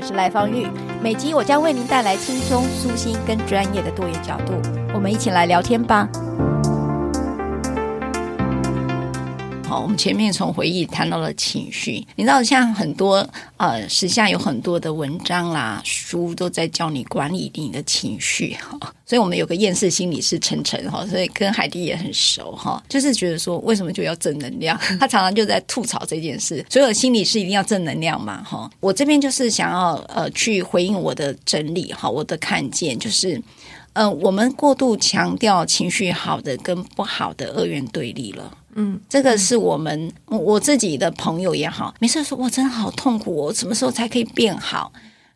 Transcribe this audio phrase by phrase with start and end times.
[0.00, 0.66] 我是赖芳玉，
[1.02, 4.54] 每集我将为您带来轻松、舒心跟专业的多元角度，
[4.94, 6.08] 我们一起来聊天吧。
[9.70, 13.24] 好，我们前面从回忆谈到了情绪，你知道，像很多
[13.56, 18.76] 呃，时下有很多的文章啦、书都在教你管理你的情绪哈。
[19.06, 24.76] 所以我们有个厌世心理师晨晨哈，所以跟海蒂也很熟哈，就是觉得说，为什么就要正能量？
[24.98, 26.66] 他常常就在吐槽这件事。
[26.68, 28.68] 所有心理是一定要正能量嘛哈。
[28.80, 33.40] 我这边就是想要呃去回应我的整理哈，我的看见就是。
[34.00, 38.50] 呃，我们过度强调情绪好的跟不好的二元对立了。
[38.74, 44.90] 嗯，这个是我们我自己的朋友也好，没事说我真的好痛苦，我什么时候才可以变好？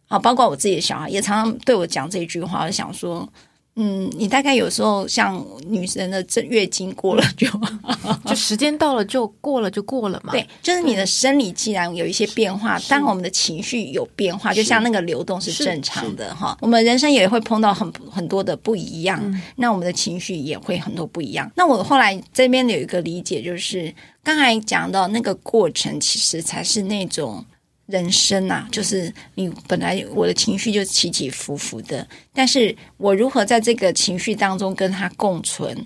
[0.07, 3.29] 好，包括我自己的小孩也常常对我讲这句话，我想说。
[3.77, 7.49] 嗯，你大概有时候像女生的这月经过了就
[8.25, 10.31] 就时间到了就过了就过了嘛。
[10.31, 16.57] 对，就是你的生理既然有一些变化，当我们的情绪有变化，就像那个流动是正常的哈。
[16.61, 21.51] 我们人生也会碰到很很多的不一样，嗯，那我们的情绪也会很多不一样。
[21.57, 27.45] 那我后来这边有一个理解，就是刚才讲到那个过程，其实才是那种。
[27.87, 35.85] 人生啊，就是你本来我的情绪就起起伏伏的，但是我如何在这个情绪当中跟它共存？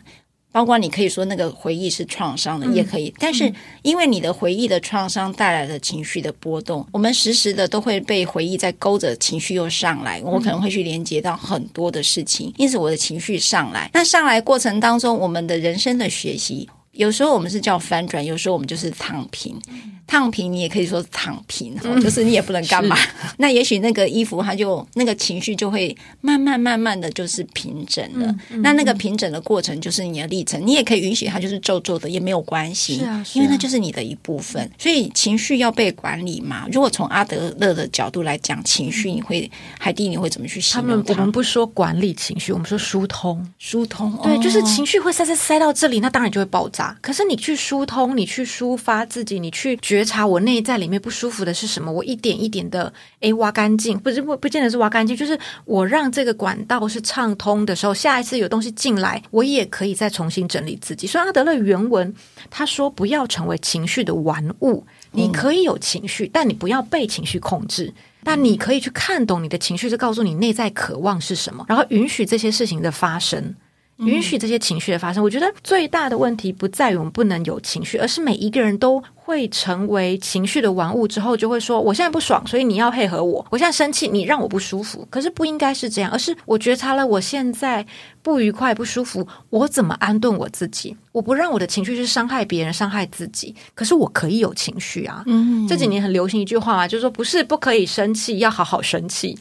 [0.50, 3.12] 包括你可以说那个回忆是创伤的，也可以。
[3.18, 13.90] 但是因为你的回忆的创伤带来的情绪的波动，我们时时的都会被回忆在勾着，情绪又上来，我可能会去连接到很多的事情，因此我的情绪上来。
[13.92, 19.56] 那上来过程当中，我们的人生的学习，有时候我们是叫翻转，有时候我们就是躺平。
[20.04, 22.96] 躺平，你也可以说是躺平，嗯，就是你也不能干嘛。
[23.36, 28.26] 那也许那个衣服，它就那个情绪就会慢慢慢慢的就是平整了。
[28.26, 33.00] 嗯嗯、那那个平整的过程就是你的历程，你也可以允许它就是皱皱的，也没有关系。
[33.00, 34.70] 是啊，是啊，因为那就是你的一部分。
[34.78, 36.66] 所以情绪要被管理嘛。
[36.72, 39.48] 如果从阿德勒的角度来讲，情绪你会
[39.78, 40.88] 海蒂你会怎么去形容？
[40.88, 43.46] 他们我们不说管理情绪，我们说疏通。
[43.58, 46.87] 疏通，对，哦、就是情绪会塞塞塞到这里，那当然就会爆炸。
[47.00, 51.90] 可是你去疏通，你去抒发自己，你去觉察我内在里面不舒服的是什么？
[51.90, 61.06] 我一点一点的诶挖干净，不是不不见得是挖干净，就是我让这个管道是畅通的时候，下一次有东西进来，我也可以再重新整理自己。
[61.06, 62.14] 所以阿德勒原文
[62.50, 67.92] 他说，不要成为情绪的玩物，你可以有情绪，嗯，但你不要被情绪控制。
[68.24, 73.54] 但你可以去看懂你的情绪，是告诉你内在渴望是什么，然后允许这些事情的发生。
[73.98, 83.46] 允许这些情绪的发生，我觉得最大的问题不在于我们不能有情绪，而是每一个人都会成为情绪的玩物之后，就会说：“我现在不爽，所以你要配合我。
[83.50, 87.84] 我现在生气，你让我不舒服。”可是不应该是这样，而是我觉察了我现在
[88.22, 90.96] 不愉快、不舒服，我怎么安顿我自己？
[91.12, 93.54] 我不让我的情绪去伤害别人、伤害自己。
[93.74, 95.22] 可是我可以有情绪啊！
[95.26, 99.38] 嗯，这几年很流行一句话嘛，就是说不是不可以生气，要好好生气。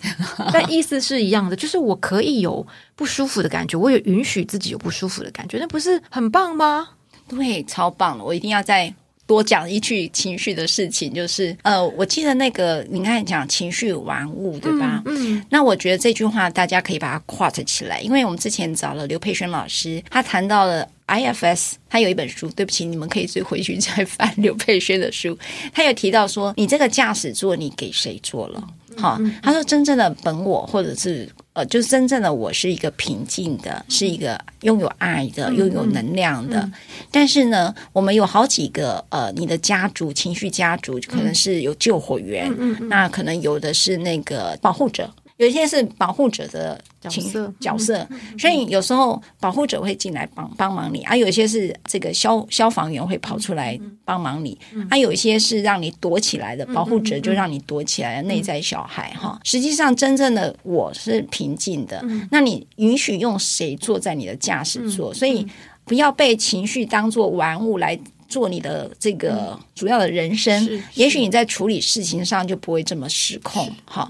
[0.52, 2.68] 但意思是一样的，就是我可以有。
[2.98, 6.90] 不舒服的感觉，我也允许自己有不舒服的感觉，那不是很棒吗？
[7.30, 8.24] 对，超棒了！
[8.24, 8.92] 我一定要再
[9.28, 15.04] 多讲一句情绪的事情，就是呃，我记得那个你刚才讲情绪玩物，对吧？
[15.06, 25.38] 嗯，嗯，那我觉得这句话大家可以把它 quote 起来，因为我们之前找了刘佩轩老师，他谈到了 IFS，他有一本书，对不起，你们可以追回去再翻刘佩轩的书，
[25.74, 28.64] 他有提到说，你这个驾驶座你给谁坐了？
[28.98, 36.70] 好，他说真正的本我，或者是呃，就是真正的我是一个平静的，是一个拥有爱的，拥有能量的。
[37.12, 42.52] 但是呢，我们有好几个呃，你的家族情绪家族可能是有救火员，
[42.90, 45.10] 那可能有的是那个保护者。
[45.38, 46.80] 有一些是保护者的
[47.10, 48.08] 情角色，角色，
[48.38, 54.58] 所以有时候保护者会进来帮帮忙你，而、啊、有一些是这个消消防员会跑出来帮忙你，
[54.90, 59.40] 而、啊、有一些是让你躲起来的保护者，就让你躲起来的内在小孩哈。
[59.44, 65.14] 实际上，真正的我是平静的，那你允许用谁坐在你的驾驶座？
[65.14, 65.46] 所以
[65.86, 68.00] 不要被情绪当做玩物来。
[68.30, 73.74] 做你的这个主要的人生，嗯、也许你在处理事情上就不会这么失控。
[73.86, 74.06] 哈，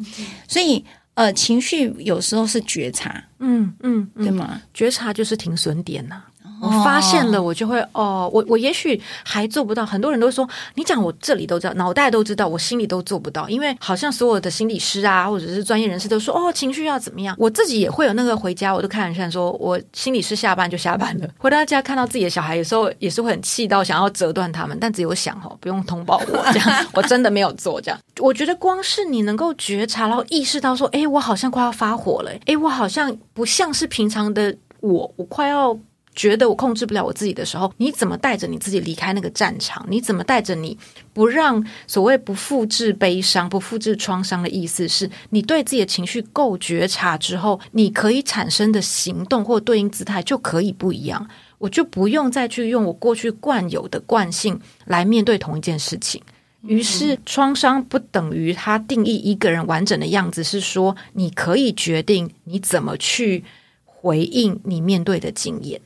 [0.48, 0.84] 所以
[1.18, 4.62] 呃，情绪有时候是觉察，嗯嗯，嗯，对吗？
[4.72, 6.30] 觉察就是停损点呐、啊。
[6.62, 9.86] 我发现了，我就会哦，我我也许还做不到。
[9.86, 13.48] 很多人都说，你讲我这里都知道，脑袋都知道，我心里都做不到。
[13.48, 17.36] 因为好像所有的心理师啊，或者是专业人士都说，哦，情绪要怎么样？
[17.38, 28.00] 我自己也会有那个回家，我都开玩笑说，我心理师下班就下班了，回到家看到自己的小孩，有时候也是会很气到想要折断他们，但只有想哦，不用通报我这样， 我真的没有做这样。
[28.20, 35.78] 我觉得光是你能够觉察，然后意识到说，哎，我好像快要发火了，哎，我好像不像是平常的我，我快要。
[36.18, 39.86] 觉得我控制不了我自己的时候，你怎么带着你自己离开那个战场？
[39.88, 40.78] 你怎么带着你
[41.14, 51.26] 不让所谓不复制悲伤、不复制创伤的意思是，你对自己的情绪够觉察之后，你可以产生的行动或对应姿态就可以不一样。
[51.60, 56.22] 我就不用再去用我过去惯有的惯性来面对同一件事情。
[56.64, 63.44] 于是，创伤不等于它定义一个人完整的样子，是说你可以决定你怎么去
[63.86, 65.80] 回应你面对的经验。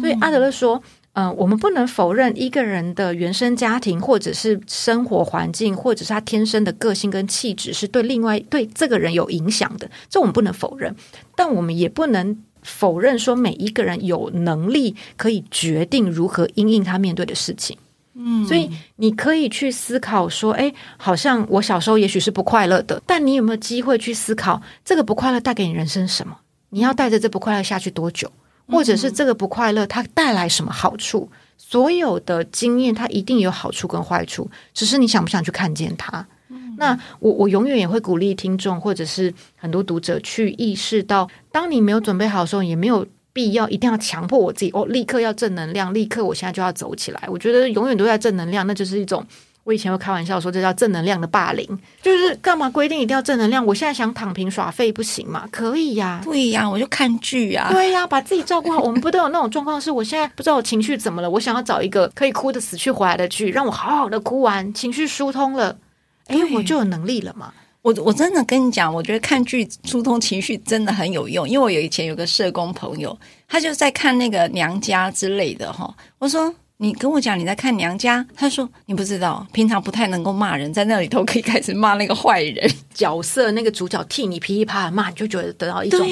[0.00, 0.82] 所以阿德勒说，
[1.12, 9.88] 嗯、呃，我们不能否认一个人的原生家庭，或者是生活环境，或者是他天生的个性跟气质，是对另外对这个人有影响的。
[10.08, 10.94] 这我们不能否认，
[11.36, 17.78] 但我们也不能否认说每一个人有能力可以决定如何因应他面对的事情。
[18.14, 26.36] 嗯，所以你可以去思考说，哎，好像我小时候也许是不快乐的，但你有没有机会去思考这个不快乐带给你人生什么？
[26.70, 28.32] 你要带着这不快乐下去多久？
[28.68, 31.30] 或者是这个不快乐，它带来什么好处？
[31.56, 36.26] 所有的经验，它一定有好处跟坏处，只是你想不想去看见它。
[36.76, 47.22] 那我我永远也会鼓励听众，或者是很多读者去意识到，当你没有准备好的时候，也没有必要一定要强迫我自己哦，立刻要正能量，立刻我现在就要走起来。
[47.26, 49.26] 我觉得永远都在正能量，那就是一种。
[49.68, 53.66] 我以前会开玩笑说，这叫正能量的霸凌，就是干嘛规定一定要正能量？
[53.66, 55.46] 我现在想躺平耍废不行吗？
[55.52, 57.68] 可以呀，不一样，我就看剧啊。
[57.70, 58.80] 对呀，把自己照顾好。
[58.80, 59.78] 我们不都有那种状况？
[59.78, 65.76] 是我现在不知道我情绪怎么了，我想要找一个可以哭得死去活来的剧，让我好好的哭完，情绪疏通了，
[66.28, 67.52] 哎，我就有能力了嘛。
[67.82, 73.14] 我我真的跟你讲，我觉得看剧疏通情绪真的很有用，因为我有以前有个社工朋友，
[73.46, 76.54] 他就在看那个娘家之类的哈，我说。
[76.80, 86.08] 你跟我讲你在看娘家，他说你不知道，平常不太能够骂人，在那里头可以开始骂那个坏人角色，那个主角替你噼里啪啦骂，你就觉得得到一种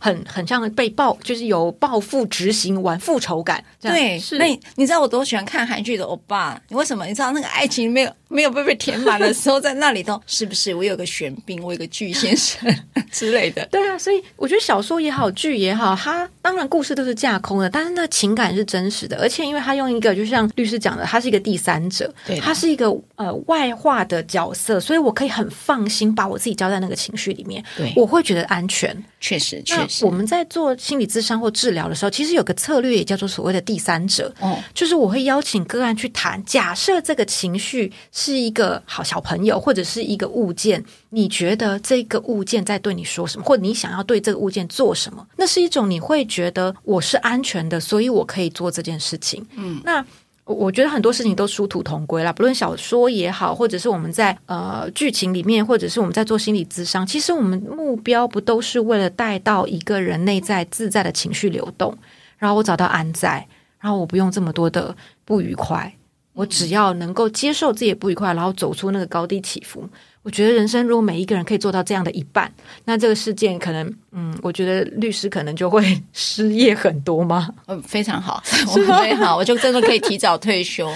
[0.00, 3.62] 很很像被报，就是有报复执行完复仇感。
[3.80, 4.38] 对，是。
[4.38, 6.60] 那你，你知道我多喜欢看韩剧的欧巴？
[6.68, 7.06] 你为什么？
[7.06, 10.74] 你知道那个爱情没有 没有被被填满的时候，在那里头是不是？
[10.74, 12.68] 我有个玄彬，我有个巨先生
[13.12, 13.64] 之类的。
[13.70, 20.07] 对啊，所以我觉得小说也好，剧也好，它当然故事都是架空的，但是那情感是真实的，而且因为它用一个。
[20.14, 28.88] 就像律师讲的，他是一个第三者，对，他是一个呃外化的角色，所以我可以很放心把我自己交在那个情绪里面，对，我会觉得安全。
[29.20, 45.26] 确实，确实，我们在做心理咨商或治疗的时候，其实有个策略也叫做所谓的第三者，哦，就是我会邀请个案去谈，假设这个情绪是一个好小朋友或者是一个物件，你觉得这个物件在对你说什么，或者你想要对这个物件做什么？
[45.36, 49.46] 那是一种你会觉得我是安全的，所以我可以做这件事情。
[49.56, 50.04] 嗯，那。
[50.50, 61.94] 我觉得很多事情都殊途同归啦，不论小说也好，或者是我们在呃剧情里面，或者是我们在做心理咨商，其实我们目标不都是为了带到一个人内在自在的情绪流动，
[62.38, 63.46] 然后我找到安在，
[63.78, 64.96] 然后我不用这么多的
[65.26, 65.94] 不愉快，
[66.32, 69.86] 我只要能够接受自己的不愉快，然后走出那个高低起伏。
[70.28, 72.52] 我觉得人生如果每一个人可以做到这样的一半，
[72.84, 75.82] 那这个事件可能，嗯，我觉得律师可能就会
[76.12, 77.48] 失业很多吗？
[77.66, 80.86] 嗯，非常好，非常好，我就真的可以提早退休。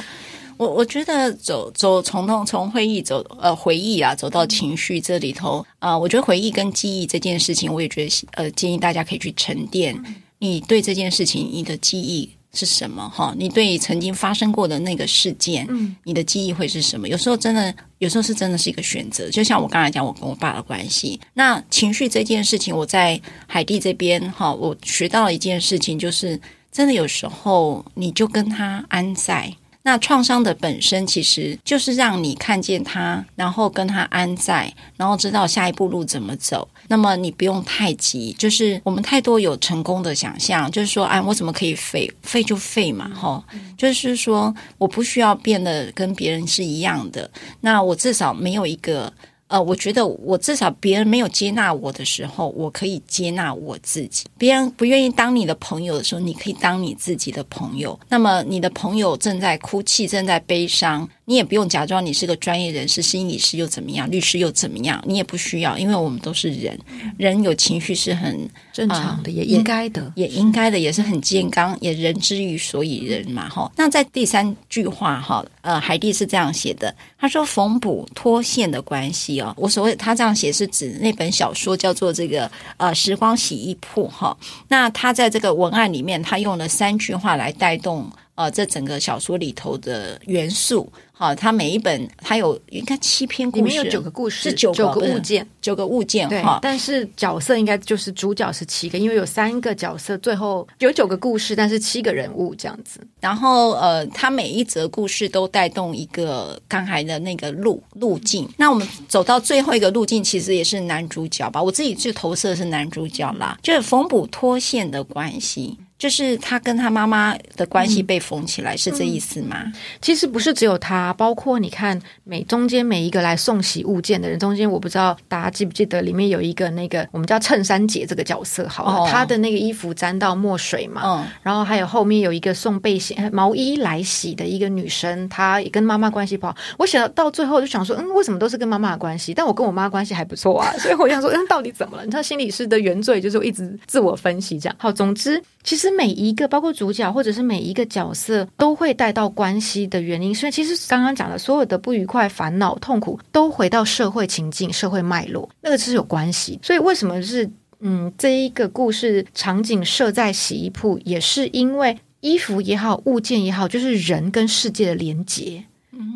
[0.58, 9.98] 我我觉得走走从从从会议走呃回忆啊，走到情绪这里头啊，呃，我觉得回忆跟记忆这件事情，我也觉得呃建议大家可以去沉淀
[10.40, 12.30] 你对这件事情你的记忆。
[12.54, 13.08] 是什么？
[13.08, 17.08] 哈，你对曾经发生过的那个事件，嗯，你的记忆会是什么？
[17.08, 19.30] 有时候真的，有时候是真的是一个选择。
[19.30, 26.38] 就像我刚才讲，我跟我爸的关系，那情绪这件事情，我在海地这边，哈，我学到了一件事情，就是
[26.70, 29.52] 真的有时候你就跟他安在。
[29.82, 36.68] 那创伤的本身其实就是让你看见他，然后跟他安在，然后知道下一步路怎么走。
[36.88, 43.44] 那么你不用太急，就是我们太多有成功的想象，就是说，哎，我怎么可以废废就废嘛，哈，
[43.76, 47.28] 就是说我不需要变得跟别人是一样的。
[47.60, 49.12] 那我至少没有一个。
[49.52, 54.24] 呃，我觉得我至少别人没有接纳我的时候，我可以接纳我自己。
[54.38, 58.00] 别人不愿意当你的朋友的时候，你可以当你自己的朋友。
[58.08, 61.06] 那么你的朋友正在哭泣，正在悲伤。
[61.24, 65.02] 你也不用假装你是个专业人士，心理师又怎么样，律师又怎么样？
[65.06, 66.76] 你也不需要，因为我们都是人，
[67.16, 73.70] 人有情绪是很正常的，呃、也应该的，也应该的，也是很健康，也人之于所以人嘛，哈。
[73.76, 84.36] 那在第三句话哈，呃，海蒂是这样写的，他说缝补脱线的关系哦，我所谓他这样写是指那本小说叫做这个呃时光洗衣铺哈。
[84.68, 88.10] 那他在这个文案里面，他用了三句话来带动。
[88.34, 96.42] 呃，这整个小说里头的元素，好，它每一本它有应该七篇故事，里面有九个故事，是九个，物件，九个物件，对。
[96.62, 103.06] 但是角色应该就是主角是七个，因为有三个角色，最后有九个故事，但是七个人物这样子。
[103.20, 108.48] 然后呃，它每一则故事都带动一个刚才的那个路路径。
[108.56, 111.62] 那我们走到最后一个路径，其实也是男主角吧？
[111.62, 115.78] 我自己去投射是男主角啦，就是缝补脱线的关系。
[116.02, 119.72] 就是他跟他妈妈的关系被缝起来，嗯、是这意思吗？
[120.00, 136.56] 其实不是只有他，包括你看每中间每一个来送洗物件的人，中间我不知道大家记不记得，里面有一个那个我们叫衬衫姐这个角色，好了，他、哦、的那个衣服沾到墨水嘛，嗯，然后还有后面有一个送背心毛衣来洗的一个女生，她也跟妈妈关系不好。
[136.78, 139.32] 我想到最后就想说，嗯，为什么都是跟妈妈的关系？
[139.32, 142.04] 但我跟我妈关系还不错啊， 所以我想说，嗯，到底怎么了？
[142.04, 144.74] 你知道心理师的原罪就是我一直自我分析这样。
[144.80, 145.40] 好，总之。
[145.64, 150.34] 其实每一个，包括主角或者是每一个角色，都会带到关系的原因。
[150.34, 156.58] 所以，其实刚刚讲的所有的不愉快、烦恼、痛苦，都回到社会情境、社会脉络，那个是有关系。
[156.62, 157.48] 所以，为什么是
[157.80, 165.64] 嗯，这一个故事场景设在洗衣铺，也是因为衣服也好，物件也好，就是人跟世界的连结，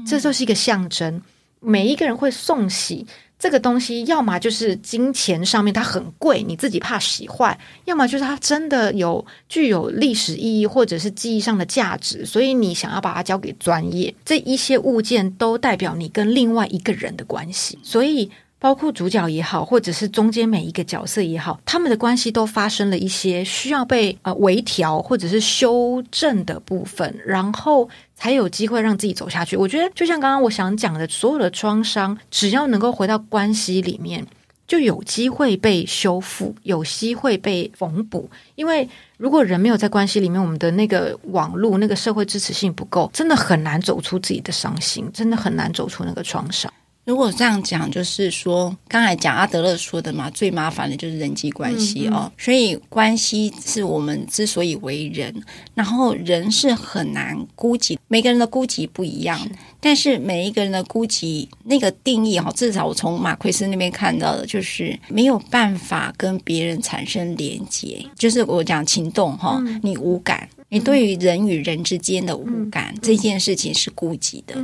[0.06, 1.20] 这就是一个象征。
[1.60, 3.06] 每一个人会送洗。
[3.38, 14.14] 这个东西要么就是金钱上面它很贵，你自己怕洗坏；要么就是它真的有具有历史意义或者是记忆上的价值，所以你想要把它交给专业。
[14.24, 18.30] 这一些物件都代表你跟另外一个人的关系，所以。
[18.58, 29.56] 包括主角也好，或者是中间每一个角色也好，他们的关系都发生了一些需要被呃微调或者是修正的部分，然后才有机会让自己走下去。
[29.56, 34.26] 我觉得就像刚刚我想讲的，所有的创伤，只要能够回到关系里面，
[34.66, 38.28] 就有机会被修复，有机会被缝补。
[38.54, 46.72] 因为如果人没有在关系里面，我们的那个网络、那个社会支持性不够，真的很难走出自己的伤心，真的很难走出那个创伤。
[47.06, 52.24] 如果这样讲，就是说，刚才讲阿德勒说的嘛，最麻烦的就是人际关系哦。
[52.24, 52.32] 嗯嗯。
[52.36, 55.32] 所以关系是我们之所以为人，
[55.72, 59.40] 然后人是很难孤寂，每个人的孤寂不一样，
[59.80, 74.56] 但是每一个人的孤寂那个定义哈，至少我从马奎斯那边看到的，就是没有办法跟别人产生连接，就是我讲情动哈，你无感，你对于人与人之间的无感，这件事情是孤寂的。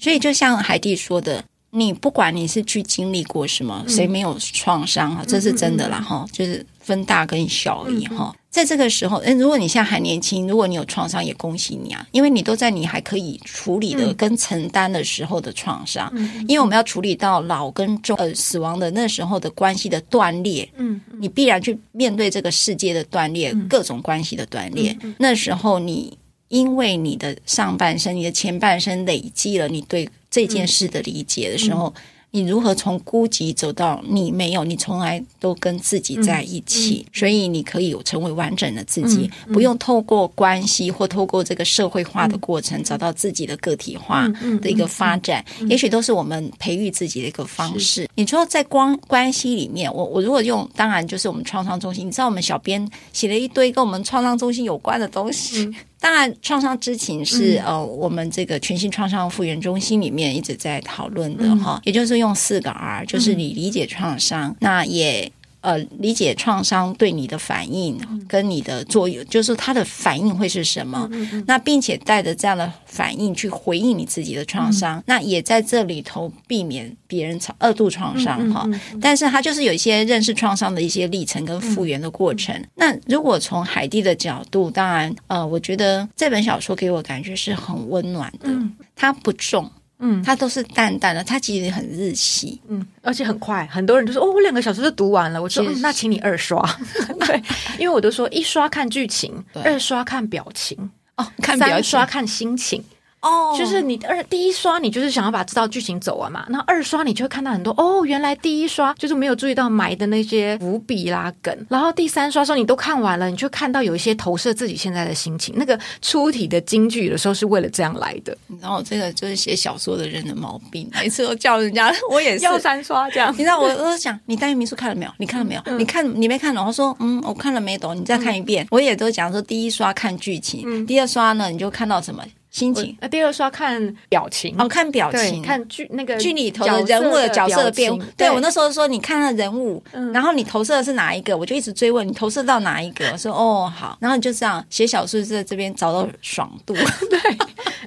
[0.00, 1.44] 所以就像海蒂说的。
[1.74, 5.24] 你不管你是去经历过什么，谁没有创伤啊？
[5.26, 8.34] 这是真的啦，哈，就是分大跟小而已哈。
[8.48, 16.08] 在这个时候，嗯，如果你现在还年轻，如果你有创伤，也恭喜你啊，因为你都在你还可以处理的跟承担的时候的创伤。
[16.46, 24.96] 因为我们要处理到老跟中呃死亡的那时候的关系的断裂，嗯，你必然去面对这个世界的断裂，各种关系的断裂。
[25.18, 26.16] 那时候你
[26.54, 30.08] 因为你的上半生、你的前半生累积了你对。
[30.34, 34.64] 这件事的理解的时候，嗯、你如何从孤寂走到你没有？
[34.64, 44.26] 你从来都跟自己在一起，所以你可以有成为完整的自己，不用透过关系或透过这个社会化的过程，嗯、找到自己的个体化
[44.60, 45.44] 的一个发展。
[45.68, 48.10] 也许都是我们培育自己的一个方式。
[48.16, 52.08] 你说在光关系里面，我我如果用，当然就是我们创伤中心。
[52.08, 55.72] 你知道，我们小编写了一堆跟我们创伤中心有关的东西。
[56.04, 65.32] 嗯当然，创伤知情是、嗯、呃，我们这个全新创伤复原中心里面一直在讨论的哈，嗯、也就是用四个 R，就是你理解创伤，嗯、那也。
[65.64, 71.08] 呃，理解创伤对你的反应跟你的作用，就是它的反应会是什么？
[71.46, 78.68] 那并且带着这样的反应去回应你自己的创伤，那也在这里头避免别人二度创伤哈。
[79.00, 82.54] 但是它就是有一些认识创伤的一些历程跟复原的过程。
[82.74, 88.50] 那如果从海蒂的角度，当然，呃，我觉得这本小说给我感觉是很温暖的，
[88.94, 89.70] 它不重。
[89.98, 95.40] 嗯，它都是淡淡的，它其实很日系，嗯，而且很快，很多人就说哦，我两个小时就读完了。
[95.40, 96.60] 我说，嗯，那请你二刷，
[97.20, 97.42] 对，
[97.78, 99.62] 因为我都说一刷看剧情，对。
[99.62, 100.76] 二刷看表情，
[101.16, 102.82] 哦，看表情，三刷看心情。
[103.24, 106.44] 哦，就是你二第一刷，你就是想要把这道剧情走完嘛。
[106.50, 111.66] 那二刷，你就会看到很多哦，原来第一刷就是没有注意到埋的那些伏笔啦梗。
[111.70, 115.54] 然后第三刷的时候，你都看完了，你就看到有一些投射自己现在的心情。
[115.56, 118.36] 那个出题的金句的时候是为了这样来的。
[118.60, 123.32] 然后这个就是写小说的人的毛病，每次都叫人家，我也是要三刷这样。
[123.38, 125.10] 你知道我我都讲，你单元民宿看了没有？
[125.18, 125.62] 你看了没有？
[125.64, 126.64] 嗯、你看你没看懂？
[126.64, 128.64] 他说嗯，我看了没懂，你再看一遍。
[128.64, 132.22] 嗯、我也都讲说，第一刷看剧情，嗯、第二刷呢，你就看到什么？
[132.54, 138.04] 心情，那第二刷看表情哦，看表情，看剧那个剧里头的人物的角色的变化。
[138.16, 139.82] 对，我那时候说，你看了人物，
[140.12, 143.04] 然后你投射的是哪一个，我就一直追问你投射到哪一个。
[143.10, 146.74] 我说哦好，然后你就这样写小说，在这边找到爽度。
[147.10, 147.18] 对，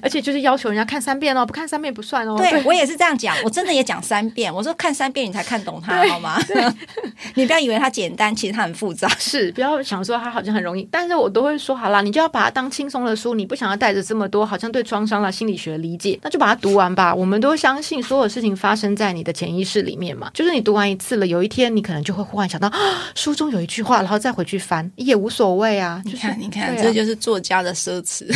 [0.02, 2.36] 而且就是要求人家看三遍哦，不看三遍不算哦。
[2.36, 4.52] 对，我也是这样讲，我真的也讲三遍。
[4.54, 6.38] 我说看三遍你才看懂它好吗？
[7.36, 9.08] 你不要以为它简单，其实它很复杂。
[9.18, 14.57] 是，不要想说它好像很容易，但是我都会说好啦，你就要把它当轻松的书，你不想要带着这么多好。
[14.58, 17.14] 好像对创伤啦心理学的理解，那就把它读完吧。
[17.14, 20.28] 我们都相信所有事情发生在你的潜意识里面嘛。
[20.34, 22.78] 就是你读完一次了，有一天你可能就会忽然想到，啊，
[23.14, 26.02] 书中有一句话，然后再回去翻也无所谓啊。
[26.04, 28.26] 你看，你看，啊、这就是作家的奢侈。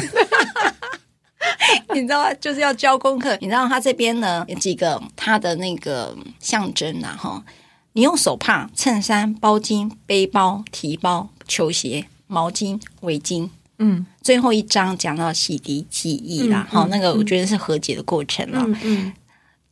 [1.93, 2.33] 你知道吗？
[2.35, 3.37] 就是要交功课。
[3.41, 7.19] 你知道他这边呢有几个他的那个象征啊？
[7.19, 7.43] 哈，
[7.95, 13.49] 你用手帕、衬衫、包巾、背包、提包、球鞋、毛巾、围巾。
[13.83, 18.63] 嗯，最后一章讲到洗涤记忆啦，好、嗯嗯，那个我觉得是和解的过程了。
[18.65, 19.13] 嗯，嗯，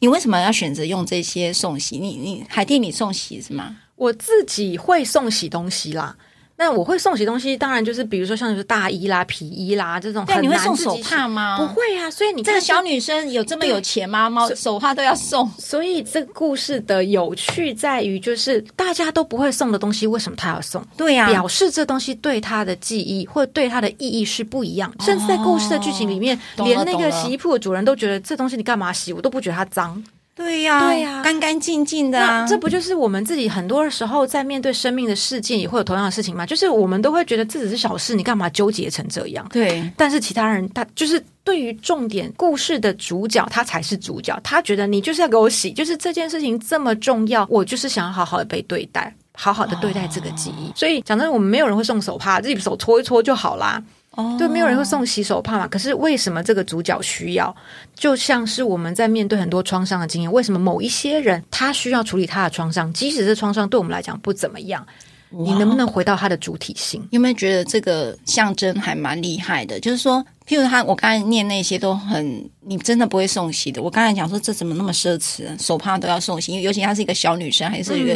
[0.00, 1.98] 你为什么要选择用这些送洗？
[1.98, 3.76] 你你海蒂，你送洗是吗？
[3.94, 6.16] 我自己会送洗东西啦。
[6.60, 10.26] 那我会送洗东西，当然就是比如说像是大衣啦、皮衣啦这种。
[10.26, 11.56] 对，你会送手帕吗？
[11.56, 14.28] 不会啊，所以你这个小女生有这么有钱吗？
[14.28, 15.50] 猫手帕都要送。
[15.56, 20.84] 所以这个故事的有趣在于，就是大家都不会送的东西，为什么她要送？
[20.98, 24.92] 对呀、啊，表示这东西对她的记忆或对她的意义是不一样。
[24.98, 29.14] 哦、甚至在故事的剧情里面，连那个洗衣铺的主人都觉得这东西你干嘛洗？
[29.14, 30.04] 我都不觉得它脏。
[30.40, 32.46] 对呀、啊，对呀、啊，干干净净的啊！
[32.48, 36.46] 这不就是我们自己很多时候在面对生命的事件也会有同样的事情吗？
[36.46, 39.46] 就是我们都会觉得这只是小事，你干嘛纠结成这样？
[39.52, 39.88] 对。
[39.96, 44.38] 但是其他人他就是对于重点故事的主角，他才是主角。
[44.42, 50.68] 他觉得你就是要给我洗，就是这件事情这么重要，我就是想要好好的被对待，好好的对待这个记忆。
[50.68, 53.82] 哦、所以讲真的，我们没有人会送手帕，自己手搓一搓就好啦。
[54.16, 55.68] 哦，对，没有人会送洗手帕嘛。
[55.68, 57.54] 可是为什么这个主角需要？
[57.94, 64.84] 就像是我们在面对很多创伤的经验，为什么某一些人他需要处理他的创伤，即使这创伤对我们来讲不怎么样，
[65.30, 67.06] 你能不能回到他的主体性？
[67.12, 69.78] 有没有觉得这个象征还蛮厉害的？
[69.78, 73.80] 就是说，譬如他，我刚才念那些都很，你真的不会送洗的。
[73.80, 75.46] 我刚才讲说，这怎么那么奢侈？
[75.62, 78.14] 手帕都要送洗，因为尤其她是一个小女生，还是一个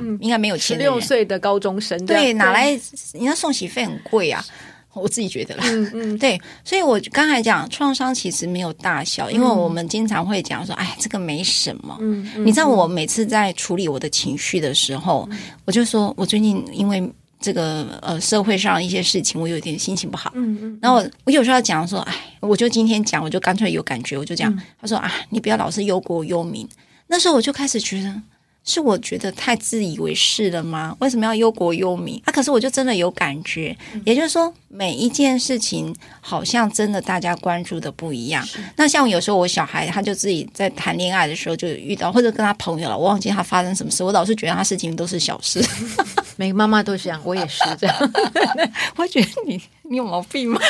[0.00, 2.70] 嗯，应该没有钱，十六岁的高中生，对，哪来？
[3.12, 4.44] 人家送洗费很贵啊。
[5.02, 11.96] 我自己觉得啦，嗯 嗯，对，所以我刚才讲创伤其实没有大小，因为我们经常会讲说，哎，这个没什么。
[12.00, 20.32] 嗯，嗯，你知道我每次在处理我的情绪的时候，嗯，我就说我最近因为这个呃社会上一些事情，我有点心情不好。
[20.34, 26.68] 嗯嗯，然后我，我有时候要讲说，哎，我就今天讲，我就干脆有感觉，我就讲，他说啊，你不要老是忧国忧民。
[27.08, 28.22] 那时候我就开始觉得。
[28.66, 30.94] 是我觉得太自以为是了吗？
[30.98, 32.32] 为什么要忧国忧民啊？
[32.32, 38.46] 可是我就真的有感觉，嗯、也就是说，每一件事情好像真的大家关注的不一样。
[38.76, 45.64] 那像有时候我小孩他就自己在谈恋爱的时候就遇到，或者跟他朋友了，我忘记他发生什么事，我老是觉得他事情都是小事。
[46.36, 47.96] 每个妈妈都这样，我也是这样。
[48.96, 50.60] 我觉得你你有毛病吗？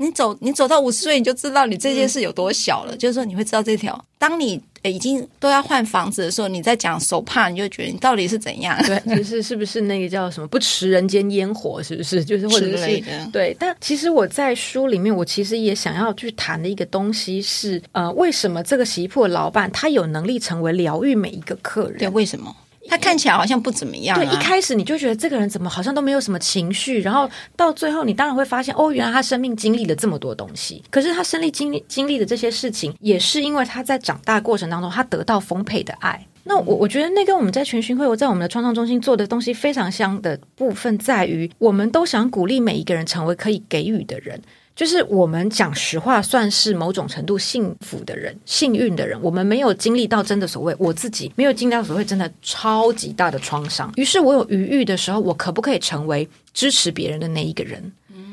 [0.00, 2.94] 你走你走到五十岁，你就知道你这件事有多小了。
[2.94, 4.02] 嗯、就是说，你会知道这条。
[4.16, 8.82] 当你已经都要换房子的时候，你在讲手帕，你就觉得你到底是怎样？
[8.86, 11.82] 对， 就是是不是那个叫什么不食人间烟火？
[11.82, 12.24] 是不是？
[12.24, 13.54] 就是或者是对。
[13.60, 21.98] 但其实我在书里面，我其实也想要去谈的一个东西是，呃，为什么这个洗衣铺的老板他有能力成为疗愈每一个客人？
[21.98, 22.56] 对，为什么？
[22.88, 24.24] 他看起来好像不怎么样、啊。
[24.24, 30.82] 对，一开始你就觉得这个人怎么好像都没有什么情绪，然后到最后你当然会发现，哦，原来他生命经历了这么多东西。
[30.90, 36.26] 可是他生命经历经历的这些事情，也是因为他在长大过程当中，他得到丰沛的爱。
[36.44, 44.40] 那我我觉得那跟我们在全巡会，我在我们的创伤中心做的东西非常像的部分，在于我们都想鼓励每一个人成为可以给予的人。
[44.80, 49.20] 就是我们讲实话，算是某种程度幸福的人、幸运的人。
[49.20, 53.92] 我们没有经历到真的所谓我自己没有经历到所谓真的超级大的创伤。
[53.96, 57.92] 于是我有余裕的时候，我可不可以成为支持别人的那一个人？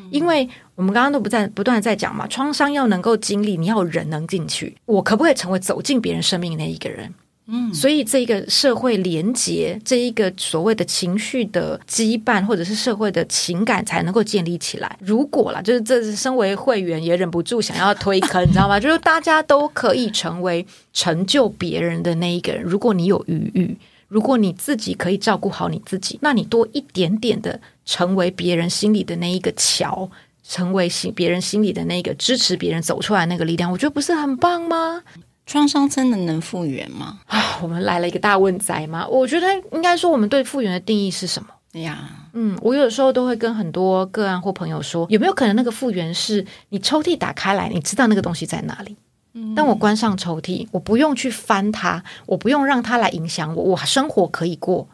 [0.09, 4.73] 因为我们刚刚都不在不断的在讲嘛，创伤要能够经历，你要有人能进去。
[4.85, 7.13] 我可不可以成为走进别人生命的那一个人？
[7.49, 14.97] 嗯，所以这一个社会连结，这一个所谓的情绪的羁绊，或者是社会的情感，才能够建立起来。
[14.99, 18.77] 如果啦，就是这是身为会员也忍不住想要推坑，你知道吗？
[18.81, 22.61] 就是大家都可以成为成就别人的那一个人。
[22.61, 23.77] 如果你有余裕，
[24.09, 30.09] 如果你自己可以照顾好你自己，那你多一点点的成为别人心里的那一个桥，
[30.43, 35.01] 成为心别人心里的那个支持别人走出来那个力量，我觉得不是很棒吗？
[35.47, 37.19] 创伤真的能复原吗？
[37.25, 39.07] 啊，我们来了一个大问哉吗？
[39.07, 41.47] 我觉得应该说，我们对复原的定义是什么？
[41.73, 48.97] 哎呀，嗯，我有的时候都会跟很多个案或朋友说，有没有可能那个复原是你抽屉打开来，你知道那个东西在哪里？
[49.33, 54.87] 嗯，当我关上抽屉，我不用去翻它，我不用让它来影响我，我生活可以过。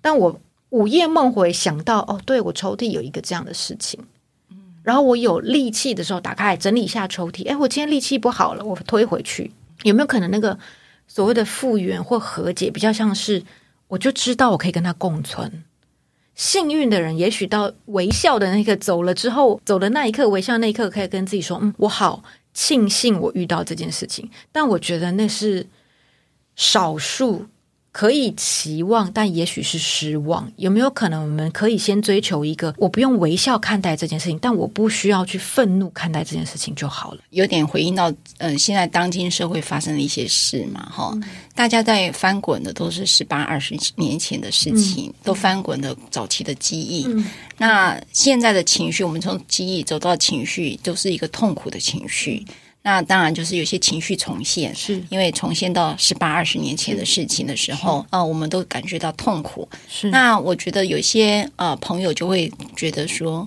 [0.00, 3.98] 但我午夜梦回想到，哦，对，我抽屉有一个这样的事情，
[4.50, 9.50] 嗯，然后我有力气的时候打开来整理一下抽屉，哎，我今天力气不好了，我推回去。
[9.82, 10.58] 有没有可能那个
[11.06, 13.42] 所谓的复原或和解，比较像是
[13.88, 15.64] 我就知道我可以跟他共存？
[16.34, 22.22] 幸运的人，也许到微笑的那个走了之后，走的那一刻，微笑那一刻，可以跟自己说：“嗯，我好
[22.54, 25.66] 庆幸我遇到这件事情。”但我觉得那是
[26.56, 27.46] 少数。
[27.92, 30.50] 可以期望，但也许是失望。
[30.56, 37.20] 有没有可能，我们可以先追求一个，我不用微笑看待这件事情，但我不需要去愤怒看待这件事情就好了。
[37.30, 41.24] 有点回应到，嗯、呃，现在当今社会发生的一些事嘛，哈、嗯，
[41.54, 47.04] 大家在翻滚的都是十八、二十年前的事情，嗯、都翻滚的早期的记忆。
[47.08, 47.26] 嗯、
[47.58, 52.46] 那现在的情绪，我们从记忆走到情绪，都是一个痛苦的情绪。
[52.82, 59.68] 那当然就是有些情绪重现，是因为重现到十八二十年前的事情的时候，呃，我们都感觉到痛苦。
[59.86, 63.46] 是那我觉得有些呃朋友就会觉得说，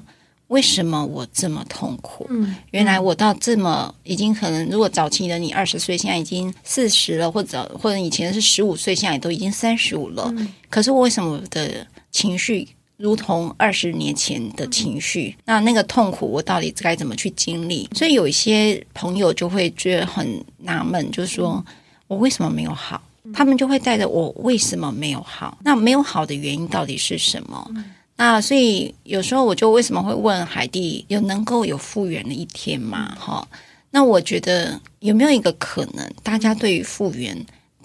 [0.49, 2.27] 为什么我这么痛苦？
[2.29, 10.31] 嗯，原来我到这么已经可能，如果早期的你二十岁，现在已经四十了，或者或者以前是十五岁，现在都已经三十五了。
[10.37, 12.67] 嗯，可是我为什么我的情绪？
[12.97, 17.89] 如同二十年前的情绪，那那个痛苦，我到底该怎么去经历？
[17.93, 21.63] 所以有一些朋友就会觉得很纳闷，就是说
[22.07, 23.01] 我为什么没有好？
[23.33, 25.57] 他们就会带着我为什么没有好？
[25.63, 27.69] 那没有好的原因到底是什么？
[28.15, 33.17] 那所以有时候我就为什么会问海蒂，有能够有复原的一天吗？
[33.19, 33.45] 哈，
[33.89, 37.35] 那我觉得有没有一个可能，大家对于复原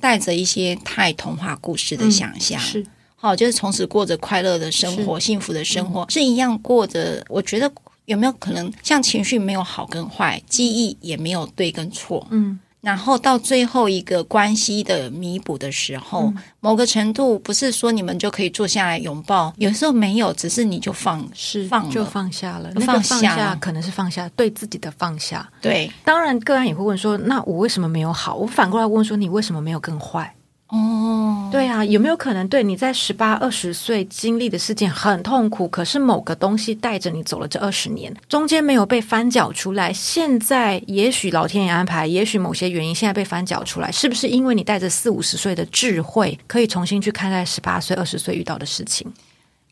[0.00, 2.60] 带着一些太童话故事的想象？
[2.60, 2.84] 是。
[3.20, 7.20] 好，就是从此过着快乐的生活，幸福的生活，嗯、是一样过着。
[7.28, 7.70] 我觉得
[8.04, 25.50] 有没有可能，像情绪没有好跟坏，记忆也没有对跟错，嗯，然后到最后一个关系的弥补的时候，嗯、某个程度不是说你们就可以坐下来拥抱，有时候没有，只是你就放是放了就放下了，放下，放下可能是放下对自己的放下。
[25.60, 28.36] 对，当然个案也会问说，那我为什么没有好？
[28.36, 30.32] 我反过来问说，你为什么没有更坏？
[30.68, 35.66] 哦，对啊，有没有可能对你在十八二十岁经历的事件很痛苦？
[35.68, 39.90] 可是某个东西带着你走了这二十年，中间没有被翻搅出来。
[39.90, 49.10] 现在也许老天爷安排，也许某些原因现在被翻搅出来，是不是因为你带着四五十岁的智慧，可以重新去看待十八岁二十岁遇到的事情？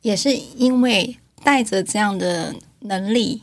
[0.00, 3.42] 也是因为带着这样的能力。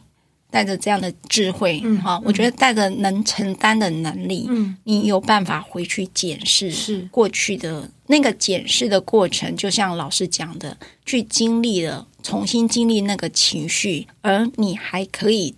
[0.53, 7.09] 带着这样的智慧，嗯，哈，我觉得带着能承担的能力，嗯，你有办法回去检视是。
[7.09, 15.55] 过去的那个检视的过程，就像老师讲的，去经历了，重新经历那个情绪，而你还可以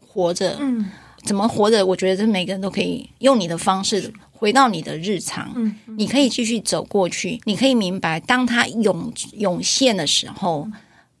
[0.00, 0.92] 活着，嗯，
[1.24, 1.84] 怎么活着？
[1.84, 10.68] 我觉得这每个人都可以用你的方式回到你的日常，嗯，你可以继续走过去，你可以明白，当它涌涌现的时候。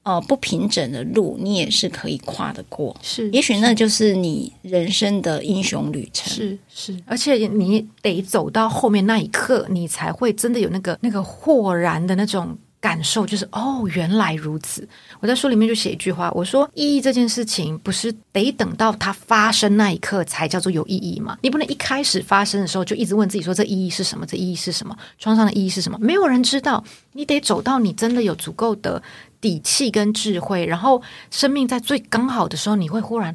[0.06, 2.96] 呃，不平整的路，你也是可以跨得过。
[3.02, 6.32] 是，也许那就是你人生的英雄旅程。
[6.32, 14.88] 是是，而且你得走到后面那一刻，你才会真的有那个那个豁然的那种感受，就是哦，原来如此。
[15.18, 21.36] 我在书里面就写一句话，我说意义这件事情不是得等到它发生那一刻才叫做有意义吗？
[21.42, 24.24] 你不能一开始发生的时候就一直问自己说，这意义是什么？
[24.24, 24.96] 这意义是什么？
[25.18, 25.98] 创伤的意义是什么？
[26.00, 26.84] 没有人知道。
[27.12, 29.02] 你得走到你真的有足够的。
[29.46, 33.32] 底气跟智慧，然后生命在最刚好的时候，你会忽然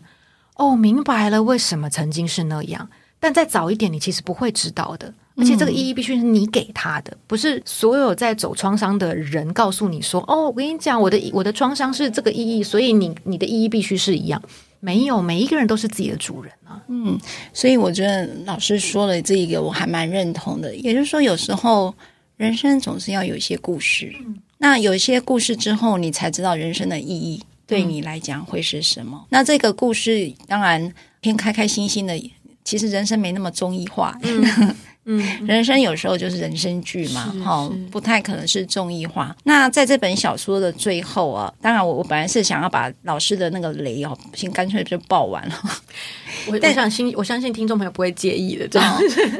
[0.57, 2.89] 哦，明白了为什么曾经是那样。
[3.17, 5.13] 但再早一点，你其实不会知道的。
[5.37, 14.41] 而且这个意义必须是你给他的，不是所有在走创伤的人告诉你说：“哦，我跟你讲，我的我的创伤是这个意义，所以你你的意义必须是一样。”
[14.83, 16.81] 没有，每一个人都是自己的主人啊。
[16.89, 17.17] 嗯，
[17.53, 20.75] 所以我觉得老师说了这一个我还蛮认同的。
[20.75, 21.93] 也就是说，有时候
[22.35, 24.13] 人生总是要有一些故事。
[24.19, 29.17] 嗯那有一些故事之后，你才知道人生的意义对你来讲会是什么。
[29.23, 32.15] 嗯、那这个故事当然偏开开心心的，
[32.63, 34.15] 其实人生没那么综艺化。
[34.21, 39.35] 嗯、 嗯，人生有时候就是人生剧嘛，哈，不太可能是综艺化。
[39.45, 45.55] 那在这本小说的最后啊，当然我我本来是想要把老师的那个雷哦，先干脆就爆完了。
[46.47, 48.97] 我我相信我相信听众朋友不会介意的，这样。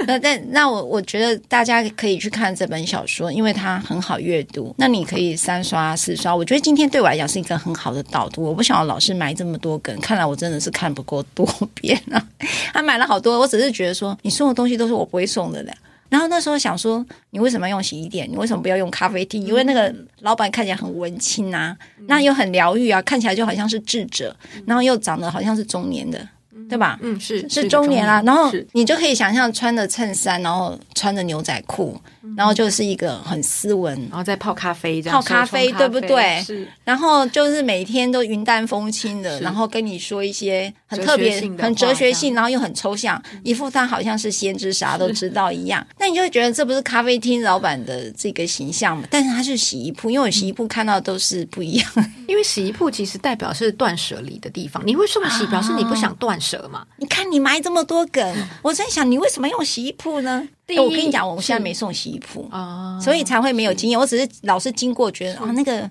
[0.08, 4.74] 那但那我我觉得大家可以去看这本小说，因为它很好阅读。
[4.78, 6.36] 那你可以三刷四刷。
[6.36, 8.44] 我觉得今天对我来讲是一个很好的导读。
[8.44, 12.28] 我不想要老是埋这么多梗，看来我真的是看不够多遍啊。
[12.74, 15.74] 他买了好多，我只是觉得说你送的东西都是我不会送的了。
[16.10, 18.30] 然后那时候想说，你为什么要用洗衣店？
[18.30, 19.42] 你为什么不要用咖啡厅？
[19.46, 21.74] 因为那个老板看起来很文青啊，
[22.06, 26.28] 那又很疗愈啊，看起来就好像是智者，然后又长得好像是中年的。
[26.70, 26.98] 对吧？
[27.02, 32.00] 嗯，是是中年啦，然后你就可以想象穿着衬衫，然后穿着牛仔裤，
[32.38, 36.42] 然后就是一个很斯文，然后再泡咖啡，泡咖啡，对不对？
[36.44, 45.86] 是，然后就是每天都云淡风轻的，然后跟你说一些很特别、很哲学性，然后又很抽象，一副他好像是先知，啥都知道一样。
[45.98, 49.04] 那你就会觉得这不是咖啡厅老板的这个形象嘛？
[49.10, 51.92] 但是他是洗衣铺，因为我洗衣铺看到都是不一样。
[52.28, 56.86] 因为洗衣铺其实代表是断舍离的地方，你会送洗，表示你不想断舍嘛。
[56.98, 60.48] 你看你埋这么多梗，我在想你为什么用洗衣铺呢？
[60.68, 64.00] 第一，我跟你讲，我们现在没送洗衣铺啊，所以才会没有经验。
[64.00, 65.90] 我只是老是经过，觉得啊那个。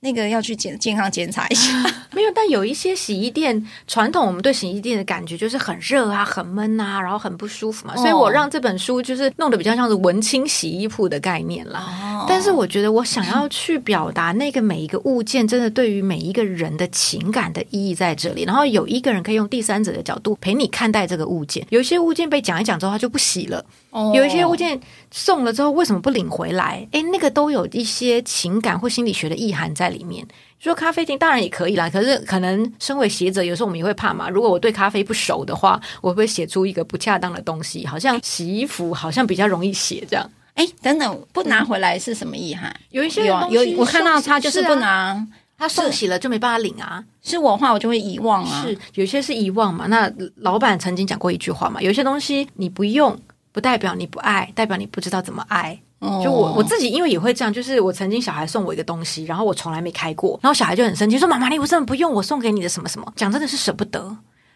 [0.00, 1.72] 那个要去检健康检查一下，
[2.12, 2.30] 没有。
[2.32, 7.96] 但有一些洗衣店传统，我们对洗衣店的感觉就是很热啊、很闷啊，然后很不舒服嘛。
[7.96, 11.80] 所以我让这本书就是弄得比较像是文青洗衣铺的概念啦。
[11.80, 18.44] 哦、但是我觉得我想要去表达那个每一个物件，真的对于每一个人的情感的意义在这里。
[18.44, 21.66] 然后有一个人可以用第三者的角度陪你看待这个物件。
[21.70, 23.64] 有一些物件被讲一讲之后，他就不洗了。
[23.96, 24.78] 哦、有一些物件
[25.10, 26.86] 送了之后，为什么不领回来？
[26.90, 30.26] 诶，那个都有一些情感或心理学的意涵在里面。
[30.58, 34.28] 说咖啡厅当然也可以啦，可是可能身为学者，有时候我们也会怕嘛。
[34.28, 37.86] 如果我对咖啡不熟的话，我会不会写出一个不恰当的东西？
[37.86, 40.30] 好像洗衣服好像比较容易写这样。
[40.52, 42.68] 哎，等等，不拿回来是什么意涵？
[42.70, 47.02] 嗯、有一些有有，我看到他就是不拿，啊、他送洗了就没办法领啊。
[47.22, 48.62] 是我的话，我就会遗忘啊。
[48.62, 49.86] 是有些是遗忘嘛？
[49.86, 53.18] 那老板曾经讲过一句话嘛，有些东西你不用。
[53.56, 55.80] 不代表你不爱，代表你不知道怎么爱。
[56.00, 56.22] Oh.
[56.22, 57.50] 就我我自己，因为也会这样。
[57.50, 63.98] 就是我曾经小孩送我一个东西，然后我从来没开过，然后小孩就很生气，说：“妈妈，你为什么不用我送给你的什么什么？”讲真的是舍不得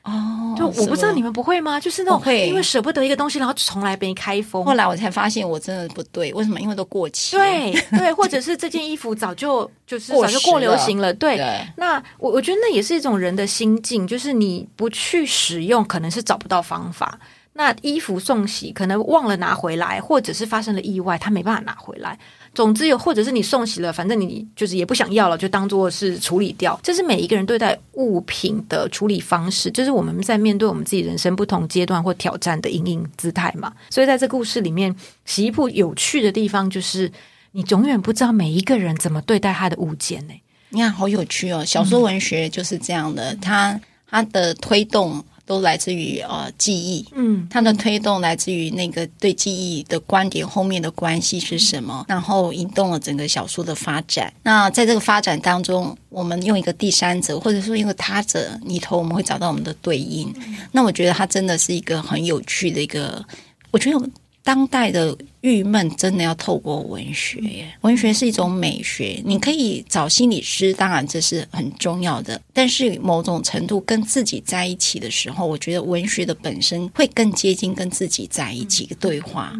[0.02, 0.50] 哦。
[0.50, 1.80] Oh, 就我不知道你们不会吗？
[1.80, 4.62] 就是那种因为舍不得一个东西，然后从来没开封。
[4.62, 6.60] 后来我才发现我真的不对，为什么？
[6.60, 7.38] 因为都过期。
[7.38, 11.06] 对对，或者是这件衣服早就 就是早就过流行了。
[11.06, 17.18] 了对，对那我我觉得那也是一种人的心境，就是你不去使用，可能是找不到方法。
[17.52, 22.16] 那衣服送洗，可能忘了拿回来，或者是发生了意外，他没办法拿回来。
[22.54, 26.78] 总之有，或者是你送洗了，反正你就是也不想要了，就当做是处理掉。
[26.82, 33.72] 这是每一个人对待物品的处理方式，就是我们在面对我们自己人生不同阶段或挑战的因应姿态嘛。
[33.90, 37.10] 所以在这故事里面，洗衣铺有趣的地方就是，
[37.52, 40.34] 你永远不知道每一个人怎么对待他的物件呢？
[40.70, 41.64] 你看，好有趣哦！
[41.64, 45.24] 小说文学就是这样的，它它的推动。
[45.46, 54.32] 都来自于呃记忆，嗯，它的推动来自于那个对记忆的观点后面的关系是什么，然后引动了整个小说的发展。
[54.42, 60.32] 那在这个发展当中，我们用一个第三者或者说一个他者里头，我们会找到我们的对应。
[60.72, 63.24] 那我觉得它真的是一个很有趣的一个，
[63.70, 64.10] 我觉得。
[64.50, 69.22] 当代的郁闷真的要透过文学耶，文学是一种美学。
[69.24, 72.42] 你可以找心理师，当然这是很重要的。
[72.52, 79.52] 但是某种程度跟自己在一起的时候，我觉得文学的本身会更接近跟自己在一起的对话。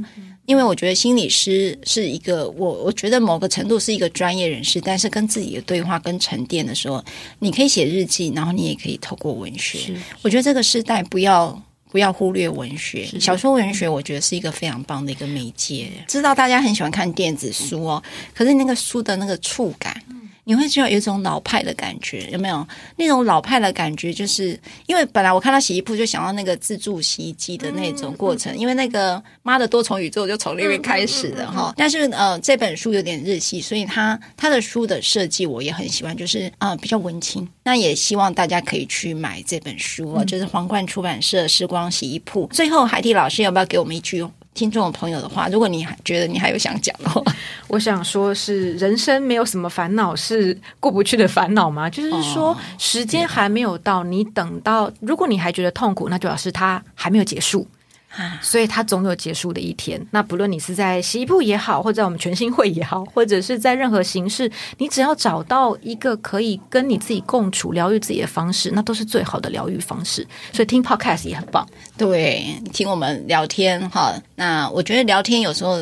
[0.46, 7.00] 因为我觉得心理师是一个，我我觉得某个程度是一个专业人士，但是跟自己的对话跟沉淀的时候，
[7.38, 9.94] 你可以写日记，然后你也可以透过文学。
[10.22, 11.62] 我觉得这个时代不要。
[11.90, 15.90] 不要忽略文学，小说文学，我觉得是一个非常棒的一个媒介。
[16.07, 18.03] 知道大家很喜欢看电子书哦，
[18.35, 20.00] 可是那个书的那个触感。
[20.44, 24.12] 你会觉得有一种老派的感觉，有没有那种老派的感觉？
[24.12, 31.72] 就是因为本来我看到洗衣铺就想到那个自助洗衣机的那种过程，因为那个妈的多重宇宙就从那边开始的哈。
[31.76, 37.46] 但是呃，这本书有点日系，所以它它的书的设计我也很喜欢，就是啊、呃、比较文青。
[37.62, 42.48] 那也希望大家可以去买这本书，就是皇冠出版社《时光洗衣铺》。
[42.53, 44.26] 最后，海蒂老师要不要给我们一句？
[44.53, 47.23] 听众朋友的话，如果你还觉得你还有想讲的话，
[47.69, 51.89] 我想说是人生没有什么烦恼是过不去的烦恼吗？
[51.89, 57.67] 就是说时间还没有到，你等到，如果你还觉得痛苦，那就表示它还没有结束。
[58.11, 60.05] 啊，所以它总有结束的一天。
[60.11, 70.27] 那不论你是在洗衣铺也好，或者在我们全新会也好，或者是在任何形式，你只要找到一个可以跟你自己共处、疗愈自己的方式，那都是最好的疗愈方式。
[70.53, 71.66] 所以听 Podcast 也很棒。
[71.96, 74.14] 对，听我们聊天哈。
[74.35, 75.79] 那我觉得聊天有时候。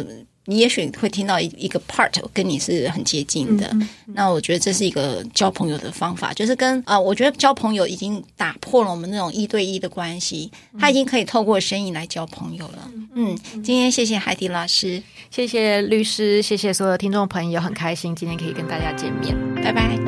[0.51, 12.91] 你也许会听到一一个 part 跟你是很接近的，嗯嗯、那我觉得这是一个交朋友的方法，就是跟啊、呃，我觉得交朋友已经打破了我们那种一对一的关系，他已经可以透过声音来交朋友了。
[13.15, 19.99] 嗯，今天谢谢海迪老师，谢谢律师，谢谢所有听众朋友，很开心今天可以跟大家见面，拜拜。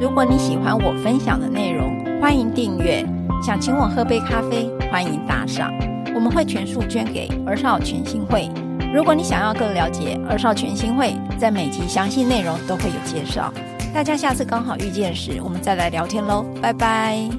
[0.00, 3.04] 如果你喜欢我分享的内容，欢迎订阅，
[3.44, 5.70] 想请我喝杯咖啡，欢迎打赏。
[6.18, 8.50] 我们会全数捐给二少全新会。
[8.92, 13.52] 如果你想要更了解二少全新会，在每集详细内容都会有介绍。
[13.94, 17.30] 大家下次刚好遇见时，我们再来聊天喽，拜拜。